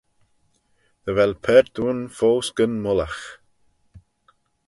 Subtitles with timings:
[1.03, 3.21] Dy vel paart ayn foast gyn mullagh.